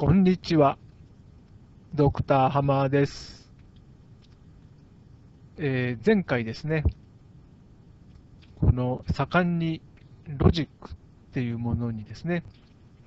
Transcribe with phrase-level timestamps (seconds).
[0.00, 0.78] こんにちは。
[1.92, 3.50] ドクターハマーです。
[5.56, 6.84] えー前回ですね、
[8.60, 9.82] この盛んに
[10.28, 10.94] ロジックっ
[11.32, 12.44] ていうものにですね、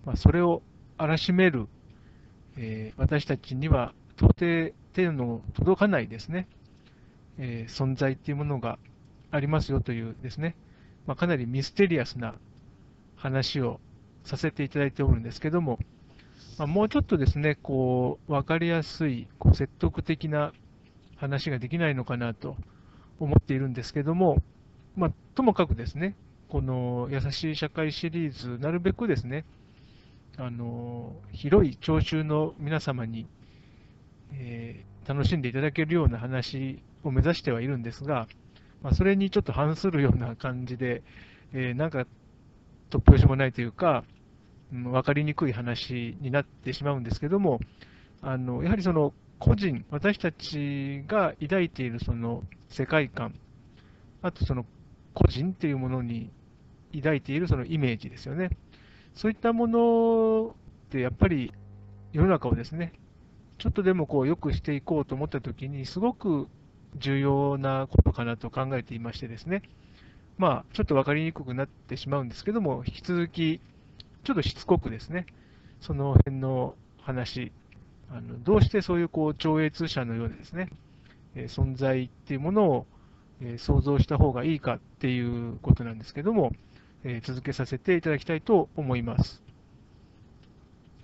[0.04, 0.64] まあ、それを
[0.98, 1.70] 荒らしめる、
[2.57, 6.50] えー私たちには到底手の届かないですね、
[7.38, 8.80] えー存在っていうものが
[9.32, 10.58] ありますよというですね、
[11.08, 12.36] まあ、かなりミステリアスな
[13.16, 13.80] 話を
[14.26, 15.80] させていただいておるんですけども、
[16.58, 20.54] まあ、もうちょっとですね、こう、わかりやすい、こう説得的な
[21.18, 22.56] 話ができないのかなと
[23.20, 24.42] 思っているんですけども、
[24.96, 26.15] まあ、ともかくですね、
[26.50, 29.46] この優しい社会シリーズ、なるべくですね、
[30.38, 33.28] あの、広い聴衆の皆様に、
[34.34, 38.28] えー楽しんでいただけるような話を目指してはいるんですが、
[38.84, 41.02] まあ、それにちょっと反するような感じで、
[41.53, 42.06] えーなんか
[42.92, 44.03] 突拍子もないというか、
[44.73, 47.59] うん分かりにくい話になってしまうんですけども、
[48.22, 53.36] あのやはりその個人、私たちが抱いているその世界観、
[54.22, 54.66] あとその
[55.14, 56.32] 個人っていうものに
[56.95, 58.50] 抱いているそのイメージですよね。
[59.16, 60.56] そういったもの
[60.88, 61.52] ってやっぱり
[62.14, 62.94] 世の中をですね、
[63.58, 66.48] ちょっとでもこう良くしていこうと思ったときに、すごく
[66.98, 69.64] 重要なことかなと考えていましてですね、
[70.38, 73.62] まあ、ちょっと分かりにくくなってしまうんですけども、引き続き、
[74.23, 75.25] ちょっとしつこくですね、
[75.80, 77.52] その辺の話、
[78.09, 80.69] あのどうしてそういうこう超越者のようなですね、
[81.36, 82.88] え存在っていうものを、
[83.42, 86.52] え想像した方がいいかっていうことなんですけども、
[87.03, 89.42] え続けさせていただきたいと思います。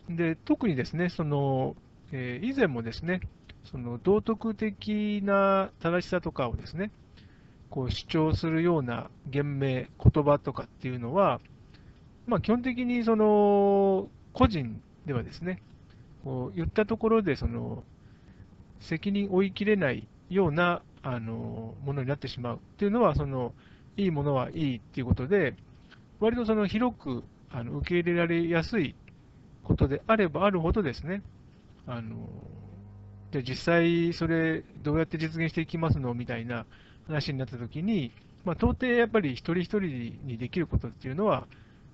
[0.10, 1.76] で、特にですね、その、
[2.12, 3.22] え以前もですね、
[3.64, 6.92] その道徳的な正しさとかをですね、
[7.70, 11.42] こう主張するような言明、言葉とかっていうのは、
[12.28, 15.62] まあ、基本的にその個人ではですね、
[16.24, 17.84] こう言ったところでその
[18.82, 23.54] 責任を負いきれないようなあのものになってしまうっていうのは、その
[23.96, 25.56] いいものはいいっていうことで、
[26.20, 28.94] 割とその広くあの受け入れられやすい
[29.64, 31.22] ことであればあるほどですね、
[31.86, 32.16] あの
[33.32, 36.66] じゃあ実際それどうやって実現していきますのみたいな
[37.08, 38.12] 話になったときに、
[38.44, 39.80] まあ、到底やっぱり一人一人
[40.26, 41.48] にできることっていうのは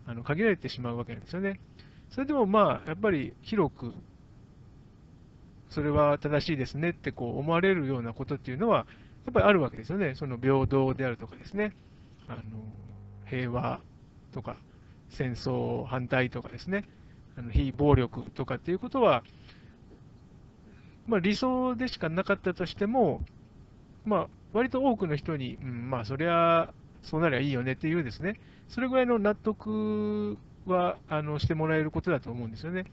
[0.05, 1.59] あの限られてしまうわけなんですよね。
[2.09, 3.93] それでもまあやっぱり広く
[5.69, 8.85] それは正しいですねってこう思われるようなことっていうのは
[9.25, 10.15] やっぱりあるわけですよね。
[10.15, 11.75] その平等であるとかですね、
[12.27, 12.41] あの
[13.25, 13.79] 平和
[14.33, 14.57] とか
[15.09, 16.85] 戦争反対とかですね、
[17.37, 19.23] あの非暴力とかっていうことは、
[21.07, 23.21] まあ、理想でしかなかったとしても、
[24.05, 32.85] まあ、割と多くの人に、うん、まあ、そりゃ、そうなりゃいいよねっていうですね、それぐらいの納得はあのしてもらえることだと思うんですよね。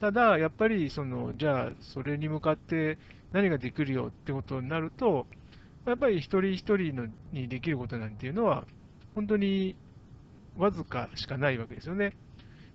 [0.00, 2.98] ただ、やっぱり、その、じゃあ、それに向かって
[3.32, 5.26] 何ができるよってことになると、
[5.86, 8.66] やっぱり一人一人のにできることなんていうのは、
[9.14, 9.74] 本当に
[10.56, 12.12] わずかしかないわけですよね。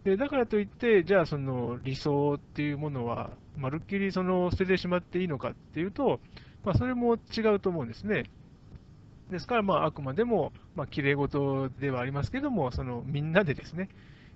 [0.04, 6.20] でだからといって、じゃあその理想っていうものは、まるっきりその捨ててしまっていいのかっていうと、
[6.64, 8.24] まあ、それも違うと思うんですね。
[9.32, 13.90] ですから、まあ、あくまでも、まあ、綺麗事ではありますけども、そのみんなでですね、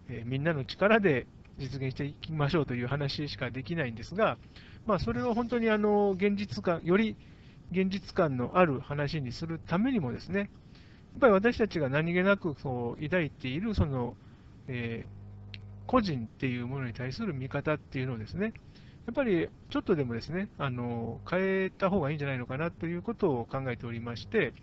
[0.09, 4.37] えーみんなの力で実現していきましょうという話しかできないんですが、
[4.85, 7.15] まあ、それを本当にあの現実感、より
[7.71, 10.49] 現実感のある話にするためにもですね、やっ
[11.21, 14.15] ぱり私たちが何気なくそう抱いているその、
[14.67, 15.25] えー
[15.87, 18.53] 個人っていうものに対する見方っていうのをですね、
[19.05, 24.53] やっぱりちょっとでもですね、あの変えた方がいいんじゃないのかなということを考えておりまして、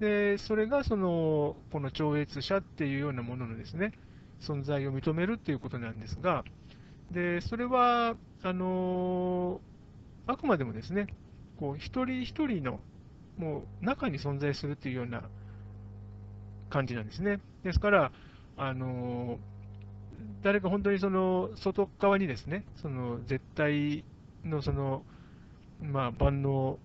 [0.00, 3.92] でそれがそのこの超越者っていうようなもののですね、
[4.40, 6.44] 存在を認めるっていうことなんですが、
[7.10, 9.60] でそれはあの
[10.26, 11.08] あくまでもですね、
[11.58, 12.80] こう一人一人の
[13.38, 15.24] もう中に存在するっていうような
[16.70, 17.40] 感じなんですね。
[17.64, 18.12] ですから、
[18.56, 19.38] あの
[20.42, 24.04] 誰か本当にその外側にですね、その絶対
[24.44, 25.02] のその、
[25.80, 26.78] まあ、万能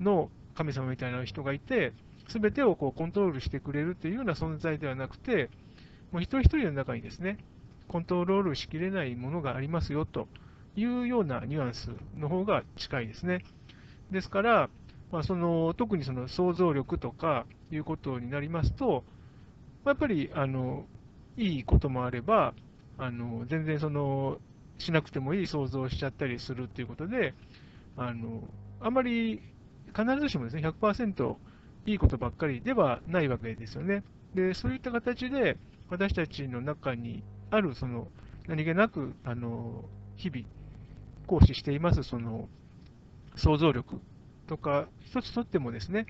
[0.00, 1.92] の神様みたいな人がいて、
[2.28, 5.50] すべてをこうコントロールしてくれるというような存在ではなくて、
[6.12, 7.38] もう一人一人の中にですね、
[7.88, 10.28] コントロールしきれないものがありますよと
[10.76, 13.44] いうようなニュアンスの方が近いですね。
[14.10, 14.70] ですから、
[15.12, 19.04] まあ、その特にその想像力とかいうことになりますと、
[19.84, 20.84] やっぱりあの
[21.36, 22.54] いいこともあれば、
[22.98, 24.38] あの全然その
[24.78, 27.34] しなくてもいい想像をしちゃったりするっていうことで、
[27.96, 28.42] あの
[28.80, 29.40] あまり
[29.96, 31.36] 必ずしもですね100%
[31.86, 34.02] いいことばっかりではないわけですよね。
[34.34, 35.56] でそういった形で
[35.88, 38.08] 私たちの中にあるその
[38.48, 39.84] 何気なくあの
[40.16, 40.46] 日々
[41.26, 42.48] 行使していますその
[43.36, 44.00] 想像力
[44.46, 46.06] とか、一つとってもですね、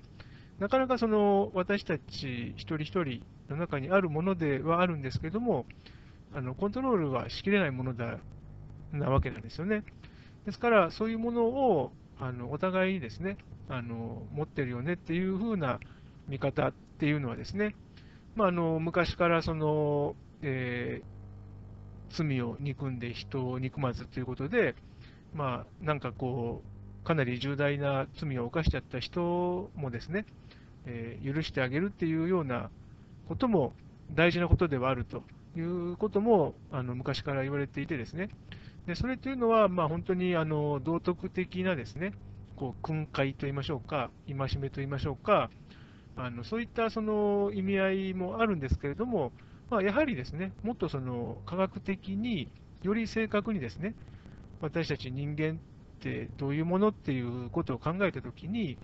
[0.58, 5.66] なかなかその私たち一人一人の中にあるものではあるんですけども、
[6.36, 8.18] あのコントロールはしきれないものだ
[8.92, 9.84] なわけなんですよね。
[10.44, 13.38] ですから、そういうものをあのお互いにですね
[13.70, 15.80] あの持ってるよねっていう風な
[16.28, 17.74] 見方っていうのはですね、
[18.34, 24.74] まあ、あの昔からその、えー、罪を憎んで人を憎まずということで、
[25.34, 26.62] まあ、なんかこ
[27.02, 30.26] う、かなり重大な罪を犯しちゃった人もですね、
[30.84, 32.68] えー、許してあげるっていうような
[33.26, 33.72] ことも
[34.12, 35.22] 大事なことではあると
[35.56, 38.28] いうこともあの昔から言われていてですね、
[38.86, 42.12] でそれというのは、まあ、本当にあの道徳的なですね、
[42.56, 45.50] こう訓戒といいましょうか、戒めといいましょうか、
[46.16, 49.32] あのそういったその意味合いもあるんですけれども、
[49.70, 52.48] まあ、やはりですね、もっとその科学的に
[52.82, 53.94] より正確にですね、
[54.60, 58.78] 私たち人間ってどういうものっていうことを考えたときに、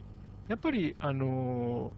[0.48, 1.92] やっぱり、あの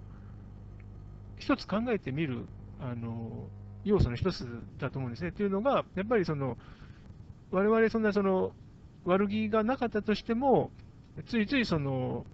[1.39, 2.47] 一つ考えてみる、
[2.81, 3.49] あの
[3.85, 4.47] 要素の一つ
[4.79, 5.33] だと思うんですね。
[5.33, 6.57] というのが、やっぱりその、
[7.51, 8.53] 我々そんなその
[9.05, 10.71] 悪気がなかったとしても、
[11.27, 12.27] ついついその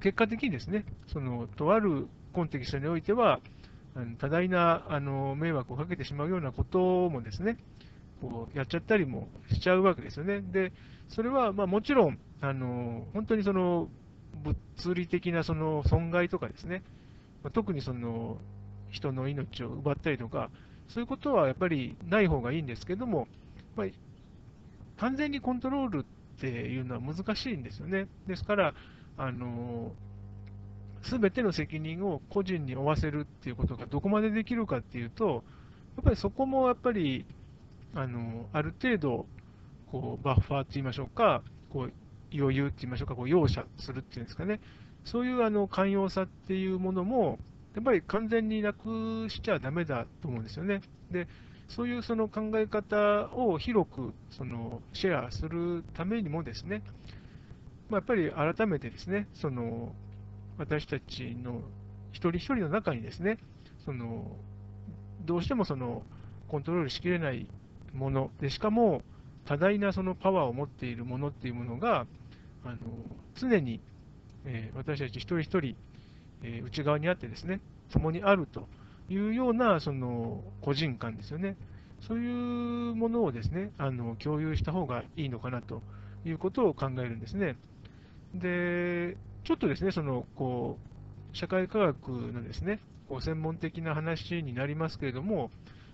[0.00, 3.40] 結果的にですね、そのとあるコンテキストにおいては、
[4.18, 7.58] 多大なあの迷惑をかけてしまうようなこともですね、
[8.20, 10.40] こうやっちゃったりもしちゃうわけですよね。
[10.40, 10.72] で、
[11.08, 13.88] それはまもちろん、あの本当にその
[14.42, 16.82] 物理的なその損害とかですね、
[17.52, 18.38] 特にその
[18.90, 20.50] 人の命を奪ったりとか、
[20.88, 23.26] そういうことはやっぱりない方がいいんですけども、
[23.76, 23.86] まあ、
[24.98, 28.06] 完全にコントロールっていうのは難しいんですよね。
[28.26, 28.74] ですから、
[29.16, 29.92] あの
[31.02, 35.44] すべての責任を個人に負わせるっていうことがどこまでできるかっていうと、
[35.96, 37.24] やっぱりそこもやっぱり、
[37.94, 39.26] あのある程度、
[39.90, 41.92] こうバッファーって言いましょうか、こう
[42.36, 44.60] 余裕って言いましょうか、こう容赦するっていうんですかね、
[45.04, 47.38] そういうあの寛容さっていうものも、
[47.74, 50.80] やっぱり完全になくしちゃだめだと思うんですよね。
[51.10, 51.26] で
[51.68, 56.82] そういうその考え方を広くそのシェアするためにもですね、
[57.88, 59.92] まあ、やっぱり改めてですね、その
[60.58, 61.62] 私たちの
[62.12, 63.38] 一人一人の中にですね、
[63.84, 64.36] その
[65.24, 66.02] どうしてもその
[66.48, 67.46] コントロールしきれない
[67.92, 69.02] もので、しかも
[69.44, 72.06] 多大なそのパワーを持っているものっていうものが、
[72.64, 72.76] あの
[73.34, 73.80] 常に、
[74.44, 75.76] えー、私たち一人一人、
[76.44, 77.60] え、内側にあってですね、
[77.90, 78.68] 共にあると
[79.08, 81.56] いうようなその個人間ですよね。
[82.00, 85.82] そういうものをですね、あの共有した方がいいのかなと
[86.24, 87.56] いうことを考えるんですね。
[88.34, 90.78] で、ちょっとですね、そのこ
[91.32, 95.50] う社会科学のですね、こう専門的な話になりますけれども、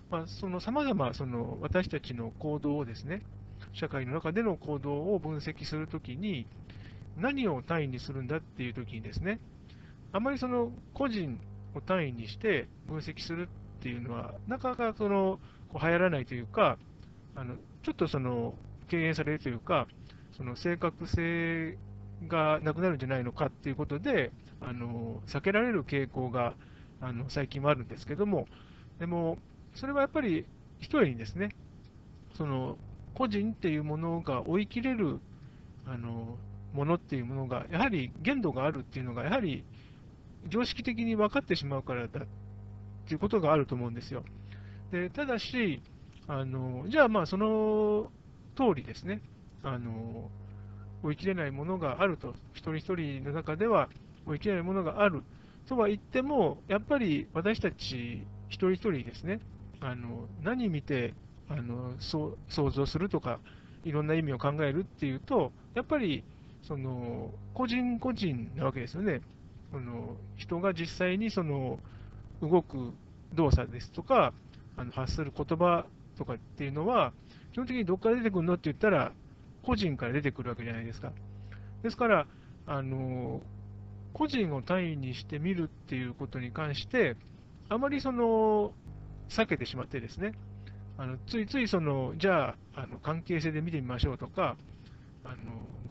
[0.09, 3.21] まあ、その様々その私たちの行動をですね、
[3.73, 6.45] 社会の中での行動を分析するときに、
[7.17, 9.39] 何を単位にするんだっていうときにですね、
[10.13, 11.39] あまりその個人
[11.75, 13.47] を単位にして分析する
[13.79, 15.39] っていうのは、なかなかその
[15.73, 16.77] 流行らないというか、
[17.35, 18.53] あのちょっとその
[18.89, 19.87] 敬遠されるというか、
[20.35, 21.77] その正確性
[22.27, 26.53] がなくなるんじゃないのかっていうことで、あの避けられる傾向が
[26.99, 28.47] あの最近もあるんですけども、
[28.99, 29.37] でも、
[29.73, 30.45] それはやっぱり
[30.79, 31.55] 一人にですね、
[32.35, 32.77] その
[33.13, 35.19] 個人っていうものが追い切れる
[35.85, 36.37] あの
[36.73, 39.63] ものっていうものが、やはり限度があるっていうのが、やはり
[40.47, 42.27] 常識的に分かってしまうからだっ
[43.07, 44.23] ていうことがあると思うんですよ。
[44.91, 45.81] でただし、
[46.27, 48.11] あのじゃあ、まあその
[48.55, 49.21] 通りですね、
[49.63, 50.29] あの
[51.03, 53.89] 追い切れないものがあると、一人一人の中では
[54.25, 55.23] 追い切れないものがある
[55.67, 59.39] とは言っても、やっぱり私たち一人一人ですね、
[59.79, 61.13] あの何見て
[61.49, 62.37] あの想
[62.71, 63.39] 像するとか、
[63.83, 66.23] いろんな意味を考えるっていうと、やっぱり
[66.61, 69.21] その個人個人なわけですよね。
[69.71, 71.79] その人が実際にその
[72.41, 72.93] 動く
[73.33, 74.33] 動作ですとか、
[74.77, 75.85] あの発する言葉
[76.17, 77.13] とかっていうのは、
[77.53, 79.13] 基本的にどこから出てくるのって言ったら、
[79.63, 81.11] 個人から出てくるわけじゃないですか。
[81.83, 82.27] ですから、
[82.67, 83.41] あの
[84.13, 87.15] 個人を単位にしてみるっていうことに関して、
[87.69, 88.73] あまりその
[89.29, 90.33] 避けてしまってですね、
[90.97, 94.57] あのついついその、じゃああの関係性で見てみましょうとか、
[95.23, 95.35] あの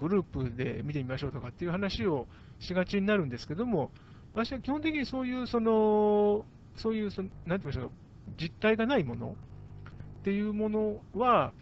[0.01, 2.27] グループで見てみましょうとかっていう話を
[2.59, 3.91] しがちになるんですけども、
[4.35, 6.45] 私は基本的にそういう、その、
[6.77, 7.91] そういう、そのなんて言いましょう、
[8.41, 9.37] 実体がないもの
[10.21, 11.53] っていうものは、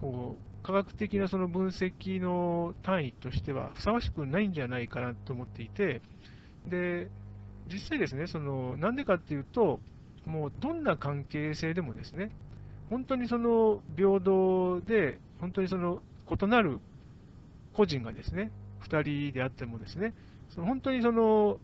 [0.00, 6.02] こう、科学的なその分析の単位としてはふさわしくないんじゃないかなと思っていて、
[6.66, 7.10] で、
[7.72, 9.80] 実際ですね、その、なんでかっていうと、
[10.24, 12.30] もうどんな関係性でもですね、
[12.90, 16.00] 本当にその平等で、本当にその
[16.40, 16.80] 異なる
[17.72, 18.50] 個人がですね、
[18.88, 20.14] 2人であってもですね、
[20.50, 21.58] その本当にその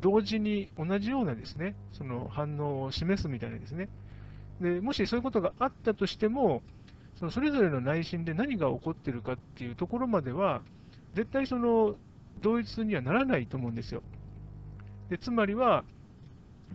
[0.00, 3.88] 同時に同じようなですね、その反応を示すみたいなですね、
[4.60, 6.62] でもしそういうことがあったとしても、
[7.18, 10.62] そのそれぞれの内心で何が起こってるかっていうところまでは、
[11.14, 11.96] 絶対その
[12.42, 14.02] 同一にはならないと思うんですよ。
[15.08, 15.84] でつまりは、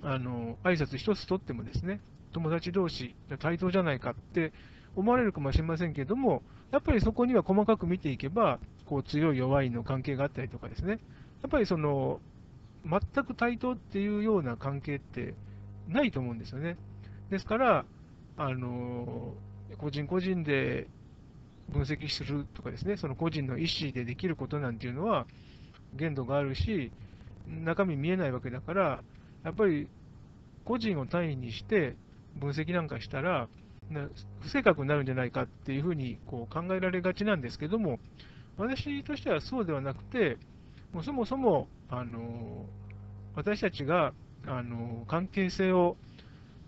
[0.03, 1.99] あの挨拶一つとってもですね、
[2.31, 4.53] 友達同士、対等じゃないかって
[4.95, 10.99] 思われるかもしれませんけれども、やっぱりそこには細かく見ていけば、こう強い弱いの関係があったりとかですね、
[11.41, 12.19] やっぱりその
[12.85, 15.33] 全く対等っていうような関係って
[15.87, 16.77] ないと思うんですよね。
[17.29, 17.85] ですから、
[18.37, 19.33] あの
[19.77, 20.87] 個人個人で
[21.69, 25.25] 分析するとかですね、その個人の意思でできることなんていうのは
[25.93, 26.91] 限度があるし、
[27.47, 29.03] 中身見えないわけだから、
[29.43, 29.87] やっぱり
[30.63, 31.95] 個人を単位にして
[32.39, 33.47] 分析なんかしたら、
[34.41, 37.99] 不正確になるんじゃないかっていうふうにこう考えられがちなんですけども、
[38.57, 40.37] 私としてはそうではなくて、
[40.93, 42.65] もうそもそもあの
[43.35, 44.13] 私たちが
[44.45, 45.97] あの関係性を、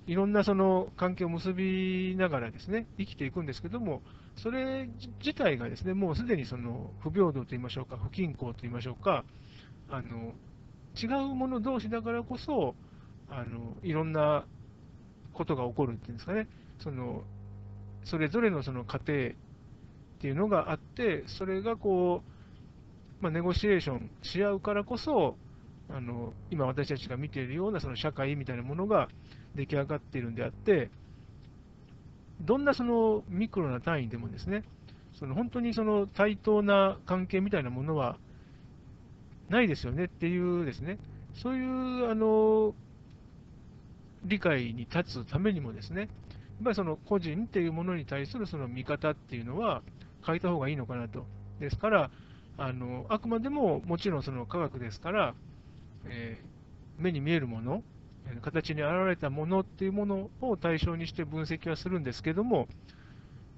[0.06, 4.02] いろんなその関係を結びながらですね、生きていくんですけども、
[4.36, 4.90] それ
[5.20, 9.24] 自体がですね、もうすでにその不平等といいましょうか、不均衡といいましょうか、
[9.90, 10.34] あの
[11.02, 12.76] 違うもの同士だからこそ、
[13.30, 14.46] あのいろんな
[15.34, 16.48] ことが起こるっていうんですかね、
[16.80, 17.24] その
[18.06, 19.32] それぞれのその過程っ
[20.20, 22.24] ていうのがあって、それがこ
[23.22, 25.38] う、まあ、ネゴシエーションし合うからこそ、
[25.90, 29.10] あの今私たちが見ているようなその社会みたいなものが
[29.56, 30.90] 出来上がっているんであって、
[32.42, 34.64] どんなそのミクロな単位でもですね、
[35.20, 38.18] その本当にその対等な関係みたいなものは
[39.50, 40.98] ないですよねっていうですね、
[41.42, 42.74] そういうあの
[44.26, 46.10] 理解に立つためにもですね、
[46.64, 49.82] ぱりその個人っていうものに対するその見方っていうのは
[50.26, 51.26] 変えた方がいいのかなと。
[51.60, 52.12] ですから、
[52.58, 55.34] あのあくまでももちろんその科学ですから、
[56.06, 57.84] えー、目に見えるもの、
[58.42, 62.68] 形に現れたものっていうものを対象にして分析はするんですけども、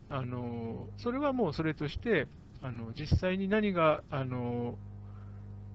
[0.10, 2.28] あのそれはもうそれとして、
[2.62, 4.76] あの実際に何があの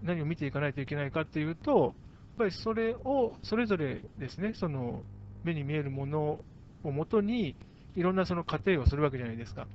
[0.02, 1.92] 何を見ていかないといけないかっていうと、やっ
[2.38, 5.02] ぱりそれをそれぞれですね、その
[5.44, 6.40] 目に見えるもの
[6.84, 7.56] をもとに、
[7.96, 9.66] いろんなその過程をするわけじゃないですか。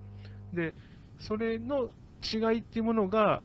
[0.53, 0.73] で、
[1.19, 1.89] それの
[2.23, 3.41] 違いっていうものが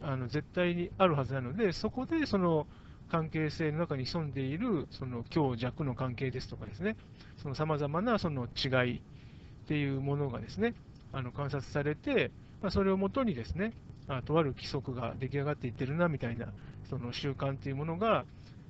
[0.00, 2.66] あの絶対にあるはずなので、そこでその
[3.10, 6.96] 関係性の中に潜んでいるその強弱の関係ですとかですね、
[7.42, 9.00] その様々なその違いっ
[9.66, 10.74] ていうものがですね、
[11.12, 13.72] あの観察されて、まあ、それをもとにですね、
[14.08, 16.48] あとある規則が出来上がっていってるなみたいな、
[16.90, 18.24] その習慣っていうものが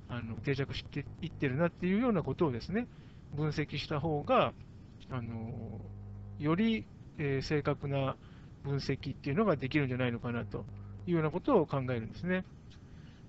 [0.07, 2.87] あの定着していってるなっていうようなことをですね、
[3.35, 4.53] 分析した方が、
[5.09, 5.81] あの
[6.37, 6.85] より、
[7.17, 8.15] え、正確な
[8.63, 10.65] 分析っていうのができるんじゃないのかなと
[11.05, 12.45] いうようなことを考えるんですね。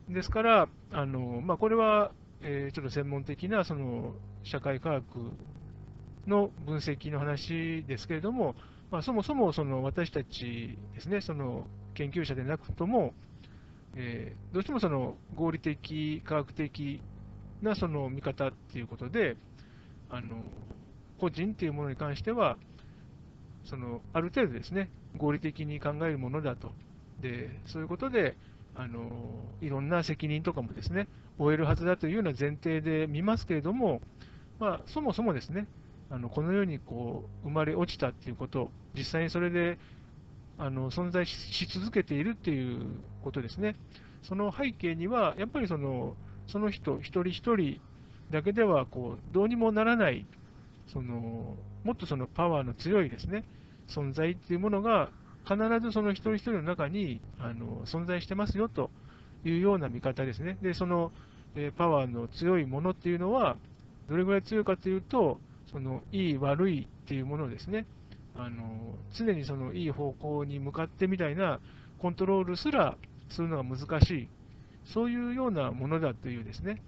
[0.08, 5.04] ですから、あのまあ、これは、えー、ちょっと専門的なその社会科学
[6.26, 8.54] の分析の話ですけれども、
[8.90, 13.14] まあ、そもそもその私たちですね、その研究者でなくとも、
[13.94, 17.00] えー、どうしてもその合理的、科学的
[17.62, 19.36] なその見方っていうことで、
[20.10, 20.42] あの
[21.18, 22.56] 個人っていうものに関しては、
[23.64, 26.72] そのある程度ですね、合理的に考えるものだと。
[27.20, 28.36] で、そういうことで、
[28.74, 29.10] あの
[29.60, 34.00] いろんな責任とかもですね、負えるはずだというような前提で見ますけれども、
[34.58, 35.66] まあ、そもそもですね、
[36.10, 39.78] あのこの世にこう生まれ落ちたっていうこと、実際にそれで
[40.58, 42.86] あの存在し続けているっていう
[43.22, 43.76] ことですね。
[44.22, 47.80] その背景には、やっぱりそのその人一人一人
[48.30, 50.26] だけではこうどうにもならない
[50.92, 53.44] その、もっとそのパワーの強いですね
[53.88, 55.10] 存在っていうものが
[55.44, 58.90] 必ずその一人一人の中にあの存在してますよと
[59.44, 60.58] いうような見方ですね。
[60.62, 61.12] で、その、
[61.56, 63.56] えパワーの強いものっていうのは、
[64.08, 65.40] どれぐらい強いかというと、
[65.72, 67.86] そのいい、悪いっていうものですね、
[68.36, 71.60] あの常にそのいい方向に向かってみたいな
[71.98, 72.96] コントロールすら
[73.28, 74.28] するのが難しい、
[74.84, 76.82] そういうようなものだというですね、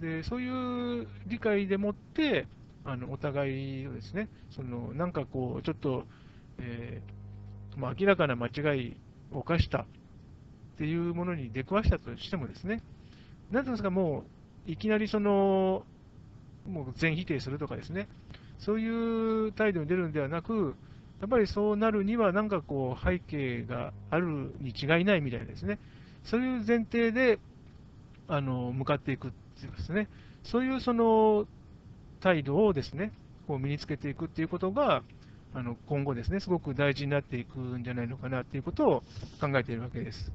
[0.00, 2.46] でそういう理解でもって、
[2.84, 6.04] あのお互いをですね、そのなんかこう、ちょっと、
[6.58, 8.96] えーまあ、明らかな間違い
[9.32, 9.84] を犯したっ
[10.78, 12.82] ていうものに出くわしたとしてもですね、
[13.50, 14.24] なんていうんですか、も
[14.66, 15.84] ういきなりその、
[16.68, 18.08] もう全否定するとかですね、
[18.58, 20.74] そういう態度に出るんではなく、
[21.20, 25.78] やっぱりそうなるには、なんかこう、背景があるに違いないみたいなですね、
[26.24, 27.38] そういう前提で
[28.28, 29.30] あの向かっていくっ
[29.62, 30.08] ですね、
[30.42, 31.46] そういうその
[32.20, 33.12] 態度をですね、
[33.46, 35.02] こう身につけていくっていうことが、
[35.54, 39.00] あの今後ですね、すごく大事になっていくんじゃないのかなっていうことを
[39.40, 40.32] 考えているわけです。